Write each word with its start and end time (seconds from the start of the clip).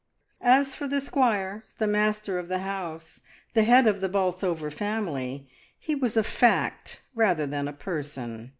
As 0.41 0.73
for 0.73 0.87
the 0.87 0.99
squire, 0.99 1.63
the 1.77 1.85
master 1.85 2.39
of 2.39 2.47
the 2.47 2.57
house, 2.65 3.21
the 3.53 3.61
head 3.61 3.85
of 3.85 4.01
the 4.01 4.09
Bolsover 4.09 4.71
family, 4.71 5.47
he 5.77 5.93
was 5.93 6.17
a 6.17 6.23
Fact 6.23 7.01
rather 7.13 7.45
than 7.45 7.67
a 7.67 7.73
person. 7.73 8.49